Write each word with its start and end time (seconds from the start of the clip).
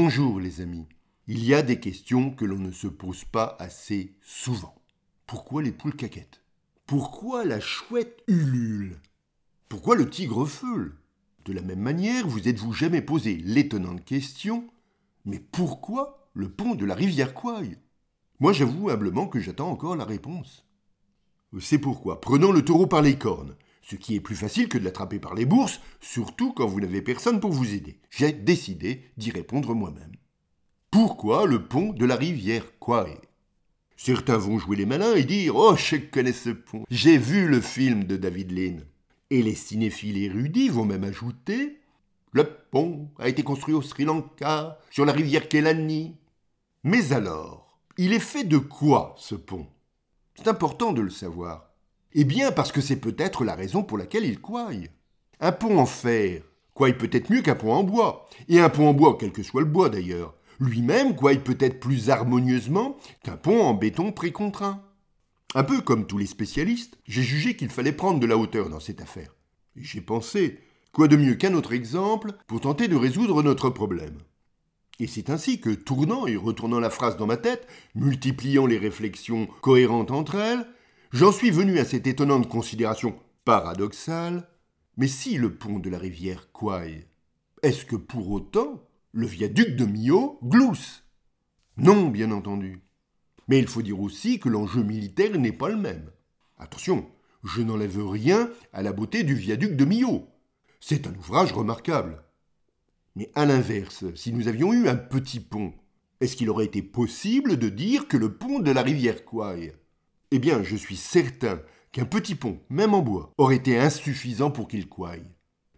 Bonjour 0.00 0.38
les 0.38 0.60
amis. 0.60 0.86
Il 1.26 1.44
y 1.44 1.54
a 1.54 1.60
des 1.60 1.80
questions 1.80 2.30
que 2.30 2.44
l'on 2.44 2.60
ne 2.60 2.70
se 2.70 2.86
pose 2.86 3.24
pas 3.24 3.56
assez 3.58 4.14
souvent. 4.22 4.76
Pourquoi 5.26 5.60
les 5.60 5.72
poules 5.72 5.96
caquettent? 5.96 6.40
Pourquoi 6.86 7.44
la 7.44 7.58
chouette 7.58 8.22
ulule? 8.28 9.00
Pourquoi 9.68 9.96
le 9.96 10.08
tigre 10.08 10.46
feule? 10.46 10.94
De 11.46 11.52
la 11.52 11.62
même 11.62 11.80
manière, 11.80 12.28
vous 12.28 12.46
êtes-vous 12.46 12.72
jamais 12.72 13.02
posé 13.02 13.38
l'étonnante 13.38 14.04
question 14.04 14.68
mais 15.24 15.40
pourquoi 15.40 16.30
le 16.32 16.48
pont 16.48 16.76
de 16.76 16.84
la 16.84 16.94
rivière 16.94 17.34
Quoy 17.34 17.76
Moi 18.38 18.52
j'avoue 18.52 18.90
humblement 18.90 19.26
que 19.26 19.40
j'attends 19.40 19.72
encore 19.72 19.96
la 19.96 20.04
réponse. 20.04 20.64
C'est 21.58 21.78
pourquoi, 21.78 22.20
prenons 22.20 22.52
le 22.52 22.64
taureau 22.64 22.86
par 22.86 23.02
les 23.02 23.18
cornes, 23.18 23.56
ce 23.88 23.96
qui 23.96 24.14
est 24.14 24.20
plus 24.20 24.36
facile 24.36 24.68
que 24.68 24.76
de 24.76 24.84
l'attraper 24.84 25.18
par 25.18 25.34
les 25.34 25.46
bourses, 25.46 25.80
surtout 26.00 26.52
quand 26.52 26.66
vous 26.66 26.80
n'avez 26.80 27.00
personne 27.00 27.40
pour 27.40 27.52
vous 27.52 27.72
aider. 27.72 27.98
J'ai 28.10 28.32
décidé 28.32 29.04
d'y 29.16 29.30
répondre 29.30 29.74
moi-même. 29.74 30.12
Pourquoi 30.90 31.46
le 31.46 31.66
pont 31.66 31.94
de 31.94 32.04
la 32.04 32.16
rivière 32.16 32.78
Kwai? 32.80 33.18
Certains 33.96 34.36
vont 34.36 34.58
jouer 34.58 34.76
les 34.76 34.84
malins 34.84 35.14
et 35.14 35.24
dire 35.24 35.56
Oh, 35.56 35.74
je 35.74 35.96
connais 35.96 36.34
ce 36.34 36.50
pont. 36.50 36.84
J'ai 36.90 37.16
vu 37.16 37.48
le 37.48 37.62
film 37.62 38.04
de 38.04 38.16
David 38.18 38.52
Lynn. 38.52 38.84
Et 39.30 39.42
les 39.42 39.54
cinéphiles 39.54 40.22
érudits 40.22 40.68
vont 40.68 40.84
même 40.84 41.04
ajouter 41.04 41.80
Le 42.32 42.44
pont 42.44 43.08
a 43.18 43.28
été 43.28 43.42
construit 43.42 43.74
au 43.74 43.80
Sri 43.80 44.04
Lanka, 44.04 44.78
sur 44.90 45.06
la 45.06 45.12
rivière 45.12 45.48
Kelani. 45.48 46.14
Mais 46.84 47.12
alors, 47.14 47.78
il 47.96 48.12
est 48.12 48.18
fait 48.18 48.44
de 48.44 48.58
quoi 48.58 49.14
ce 49.16 49.34
pont? 49.34 49.66
C'est 50.34 50.48
important 50.48 50.92
de 50.92 51.00
le 51.00 51.10
savoir. 51.10 51.67
Eh 52.14 52.24
bien, 52.24 52.52
parce 52.52 52.72
que 52.72 52.80
c'est 52.80 52.96
peut-être 52.96 53.44
la 53.44 53.54
raison 53.54 53.82
pour 53.82 53.98
laquelle 53.98 54.24
il 54.24 54.40
couaille. 54.40 54.90
Un 55.40 55.52
pont 55.52 55.78
en 55.78 55.86
fer 55.86 56.42
couaille 56.78 56.96
peut-être 56.96 57.30
mieux 57.30 57.42
qu'un 57.42 57.56
pont 57.56 57.72
en 57.72 57.82
bois. 57.82 58.28
Et 58.48 58.60
un 58.60 58.68
pont 58.68 58.88
en 58.88 58.94
bois, 58.94 59.16
quel 59.18 59.32
que 59.32 59.42
soit 59.42 59.60
le 59.60 59.66
bois 59.66 59.88
d'ailleurs, 59.88 60.34
lui-même 60.60 61.16
couaille 61.16 61.42
peut-être 61.42 61.80
plus 61.80 62.08
harmonieusement 62.08 62.96
qu'un 63.24 63.36
pont 63.36 63.62
en 63.62 63.74
béton 63.74 64.12
précontraint. 64.12 64.80
Un 65.56 65.64
peu 65.64 65.80
comme 65.80 66.06
tous 66.06 66.18
les 66.18 66.26
spécialistes, 66.26 66.96
j'ai 67.04 67.22
jugé 67.22 67.56
qu'il 67.56 67.68
fallait 67.68 67.92
prendre 67.92 68.20
de 68.20 68.26
la 68.26 68.36
hauteur 68.36 68.68
dans 68.68 68.78
cette 68.78 69.00
affaire. 69.00 69.34
J'ai 69.74 70.00
pensé, 70.00 70.60
quoi 70.92 71.08
de 71.08 71.16
mieux 71.16 71.34
qu'un 71.34 71.54
autre 71.54 71.72
exemple 71.72 72.32
pour 72.46 72.60
tenter 72.60 72.86
de 72.86 72.96
résoudre 72.96 73.42
notre 73.42 73.70
problème? 73.70 74.18
Et 75.00 75.08
c'est 75.08 75.30
ainsi 75.30 75.60
que, 75.60 75.70
tournant 75.70 76.26
et 76.26 76.36
retournant 76.36 76.80
la 76.80 76.90
phrase 76.90 77.16
dans 77.16 77.26
ma 77.26 77.36
tête, 77.36 77.66
multipliant 77.96 78.66
les 78.66 78.78
réflexions 78.78 79.48
cohérentes 79.62 80.10
entre 80.10 80.36
elles, 80.36 80.66
J'en 81.10 81.32
suis 81.32 81.50
venu 81.50 81.78
à 81.78 81.86
cette 81.86 82.06
étonnante 82.06 82.50
considération 82.50 83.18
paradoxale. 83.46 84.46
Mais 84.98 85.08
si 85.08 85.38
le 85.38 85.54
pont 85.54 85.78
de 85.78 85.88
la 85.88 85.96
rivière 85.96 86.52
Kwai, 86.52 87.06
est-ce 87.62 87.86
que 87.86 87.96
pour 87.96 88.30
autant 88.30 88.86
le 89.12 89.26
viaduc 89.26 89.74
de 89.74 89.86
Millau 89.86 90.38
glousse? 90.42 91.04
Non, 91.78 92.08
bien 92.08 92.30
entendu. 92.30 92.82
Mais 93.46 93.58
il 93.58 93.66
faut 93.66 93.80
dire 93.80 94.00
aussi 94.00 94.38
que 94.38 94.50
l'enjeu 94.50 94.82
militaire 94.82 95.38
n'est 95.38 95.52
pas 95.52 95.70
le 95.70 95.76
même. 95.76 96.10
Attention, 96.58 97.08
je 97.42 97.62
n'enlève 97.62 98.06
rien 98.06 98.50
à 98.74 98.82
la 98.82 98.92
beauté 98.92 99.22
du 99.22 99.34
viaduc 99.34 99.76
de 99.76 99.86
Millau. 99.86 100.28
C'est 100.78 101.06
un 101.06 101.14
ouvrage 101.14 101.54
remarquable. 101.54 102.22
Mais 103.16 103.30
à 103.34 103.46
l'inverse, 103.46 104.04
si 104.14 104.30
nous 104.30 104.46
avions 104.46 104.74
eu 104.74 104.88
un 104.88 104.96
petit 104.96 105.40
pont, 105.40 105.72
est-ce 106.20 106.36
qu'il 106.36 106.50
aurait 106.50 106.66
été 106.66 106.82
possible 106.82 107.56
de 107.56 107.70
dire 107.70 108.08
que 108.08 108.18
le 108.18 108.36
pont 108.36 108.58
de 108.58 108.72
la 108.72 108.82
rivière 108.82 109.24
Kwai 109.24 109.72
eh 110.30 110.38
bien, 110.38 110.62
je 110.62 110.76
suis 110.76 110.96
certain 110.96 111.60
qu'un 111.92 112.04
petit 112.04 112.34
pont, 112.34 112.60
même 112.68 112.94
en 112.94 113.00
bois, 113.00 113.32
aurait 113.38 113.56
été 113.56 113.78
insuffisant 113.78 114.50
pour 114.50 114.68
qu'il 114.68 114.88
couaille. 114.88 115.34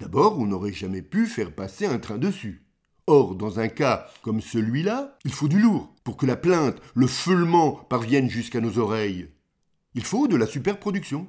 D'abord, 0.00 0.38
on 0.38 0.46
n'aurait 0.46 0.72
jamais 0.72 1.02
pu 1.02 1.26
faire 1.26 1.54
passer 1.54 1.86
un 1.86 1.98
train 1.98 2.18
dessus. 2.18 2.66
Or, 3.06 3.34
dans 3.34 3.60
un 3.60 3.68
cas 3.68 4.06
comme 4.22 4.40
celui-là, 4.40 5.16
il 5.24 5.32
faut 5.32 5.48
du 5.48 5.58
lourd 5.58 5.94
pour 6.04 6.16
que 6.16 6.26
la 6.26 6.36
plainte, 6.36 6.76
le 6.94 7.06
feulement 7.06 7.72
parviennent 7.72 8.30
jusqu'à 8.30 8.60
nos 8.60 8.78
oreilles. 8.78 9.28
Il 9.94 10.04
faut 10.04 10.26
de 10.26 10.36
la 10.36 10.46
superproduction. 10.46 11.26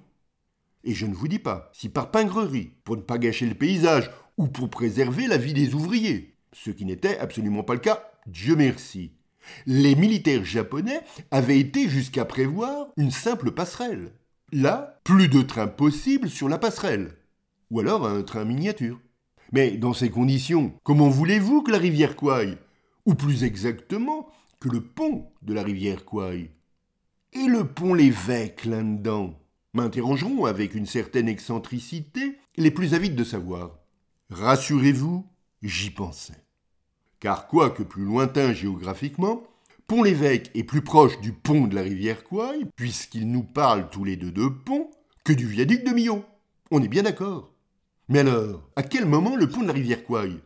Et 0.84 0.94
je 0.94 1.06
ne 1.06 1.14
vous 1.14 1.28
dis 1.28 1.40
pas 1.40 1.70
si 1.74 1.90
par 1.90 2.12
pingrerie, 2.12 2.72
pour 2.84 2.96
ne 2.96 3.02
pas 3.02 3.18
gâcher 3.18 3.46
le 3.46 3.56
paysage, 3.56 4.10
ou 4.38 4.48
pour 4.48 4.70
préserver 4.70 5.28
la 5.28 5.38
vie 5.38 5.54
des 5.54 5.74
ouvriers, 5.74 6.36
ce 6.54 6.70
qui 6.72 6.86
n'était 6.86 7.18
absolument 7.18 7.64
pas 7.64 7.74
le 7.74 7.80
cas, 7.80 8.04
Dieu 8.28 8.56
merci. 8.56 9.12
Les 9.66 9.96
militaires 9.96 10.46
japonais 10.46 11.02
avaient 11.32 11.60
été 11.60 11.90
jusqu'à 11.90 12.26
prévoir 12.26 12.88
une 12.98 13.12
simple 13.12 13.52
passerelle. 13.52 14.14
Là, 14.52 15.00
plus 15.04 15.28
de 15.28 15.42
trains 15.42 15.68
possibles 15.68 16.30
sur 16.30 16.50
la 16.50 16.58
passerelle. 16.58 17.16
Ou 17.72 17.80
alors 17.80 18.08
un 18.08 18.22
train 18.22 18.46
miniature. 18.46 19.00
Mais 19.52 19.78
dans 19.78 19.94
ces 19.94 20.10
conditions, 20.10 20.74
comment 20.84 21.10
voulez-vous 21.10 21.62
que 21.62 21.72
la 21.72 21.78
rivière 21.78 22.16
Kwai 22.16 22.58
Ou 23.06 23.16
plus 23.16 23.44
exactement, 23.44 24.28
que 24.60 24.70
le 24.70 24.82
pont 24.82 25.28
de 25.42 25.54
la 25.54 25.64
rivière 25.64 26.06
Kwai? 26.06 26.52
Et 27.34 27.48
le 27.48 27.66
pont 27.66 27.94
l'évêque 27.94 28.66
là-dedans? 28.66 29.40
M'interrogeront 29.74 30.46
avec 30.46 30.74
une 30.74 30.86
certaine 30.86 31.28
excentricité 31.28 32.38
les 32.56 32.72
plus 32.72 32.94
avides 32.94 33.16
de 33.16 33.26
savoir. 33.26 33.80
Rassurez-vous, 34.30 35.26
j'y 35.62 35.90
pensais 35.90 36.45
car 37.26 37.48
quoique 37.48 37.82
plus 37.82 38.04
lointain 38.04 38.54
géographiquement, 38.54 39.42
Pont-l'Évêque 39.88 40.52
est 40.54 40.64
plus 40.64 40.84
proche 40.84 41.20
du 41.22 41.32
pont 41.32 41.66
de 41.66 41.74
la 41.74 41.82
rivière 41.82 42.24
Kouaï, 42.24 42.68
puisqu'ils 42.76 43.32
nous 43.32 43.42
parlent 43.42 43.90
tous 43.90 44.04
les 44.04 44.16
deux 44.16 44.32
de 44.32 44.48
pont, 44.48 44.92
que 45.24 45.34
du 45.34 45.48
viaduc 45.48 45.84
de 45.84 45.90
Millau. 45.90 46.24
On 46.70 46.84
est 46.84 46.88
bien 46.88 47.02
d'accord. 47.02 47.52
Mais 48.10 48.20
alors, 48.20 48.70
à 48.76 48.84
quel 48.84 49.08
moment 49.08 49.36
le 49.36 49.50
pont 49.50 49.64
de 49.64 49.66
la 49.66 49.74
rivière 49.74 50.04
Kouaï? 50.04 50.40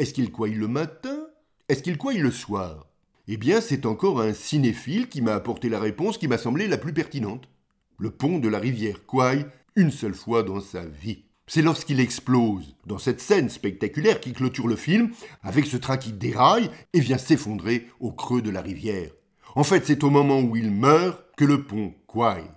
Est-ce 0.00 0.12
qu'il 0.12 0.32
couaille 0.32 0.54
le 0.54 0.66
matin? 0.66 1.20
Est-ce 1.68 1.84
qu'il 1.84 1.96
couaille 1.96 2.18
le 2.18 2.32
soir? 2.32 2.88
Eh 3.28 3.36
bien, 3.36 3.60
c'est 3.60 3.86
encore 3.86 4.20
un 4.20 4.32
cinéphile 4.32 5.08
qui 5.08 5.22
m'a 5.22 5.36
apporté 5.36 5.68
la 5.68 5.78
réponse 5.78 6.18
qui 6.18 6.26
m'a 6.26 6.36
semblé 6.36 6.66
la 6.66 6.78
plus 6.78 6.92
pertinente. 6.92 7.48
Le 7.96 8.10
pont 8.10 8.40
de 8.40 8.48
la 8.48 8.58
rivière 8.58 9.06
Kouaï, 9.06 9.46
une 9.76 9.92
seule 9.92 10.14
fois 10.14 10.42
dans 10.42 10.58
sa 10.58 10.84
vie. 10.84 11.27
C'est 11.48 11.62
lorsqu'il 11.62 11.98
explose, 11.98 12.76
dans 12.86 12.98
cette 12.98 13.22
scène 13.22 13.48
spectaculaire 13.48 14.20
qui 14.20 14.34
clôture 14.34 14.68
le 14.68 14.76
film, 14.76 15.10
avec 15.42 15.64
ce 15.64 15.78
train 15.78 15.96
qui 15.96 16.12
déraille 16.12 16.70
et 16.92 17.00
vient 17.00 17.16
s'effondrer 17.16 17.88
au 18.00 18.12
creux 18.12 18.42
de 18.42 18.50
la 18.50 18.60
rivière. 18.60 19.10
En 19.54 19.64
fait, 19.64 19.86
c'est 19.86 20.04
au 20.04 20.10
moment 20.10 20.40
où 20.40 20.56
il 20.56 20.70
meurt 20.70 21.24
que 21.38 21.46
le 21.46 21.64
pont 21.64 21.94
couaille. 22.06 22.50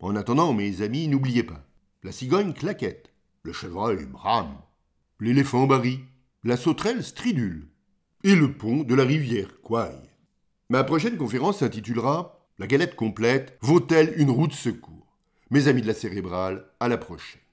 En 0.00 0.16
attendant, 0.16 0.52
mes 0.52 0.82
amis, 0.82 1.06
n'oubliez 1.06 1.44
pas, 1.44 1.64
la 2.02 2.10
cigogne 2.10 2.52
claquette, 2.52 3.12
le 3.44 3.52
chevreuil 3.52 4.04
brame, 4.06 4.58
l'éléphant 5.20 5.68
barille, 5.68 6.00
la 6.42 6.56
sauterelle 6.56 7.04
stridule, 7.04 7.68
et 8.24 8.34
le 8.34 8.52
pont 8.52 8.82
de 8.82 8.94
la 8.96 9.04
rivière 9.04 9.60
couaille. 9.62 10.10
Ma 10.68 10.82
prochaine 10.82 11.16
conférence 11.16 11.60
s'intitulera 11.60 12.44
La 12.58 12.66
galette 12.66 12.96
complète 12.96 13.56
vaut-elle 13.60 14.14
une 14.20 14.30
route 14.30 14.52
secours? 14.52 15.16
Mes 15.50 15.68
amis 15.68 15.82
de 15.82 15.86
la 15.86 15.94
cérébrale, 15.94 16.66
à 16.80 16.88
la 16.88 16.98
prochaine. 16.98 17.45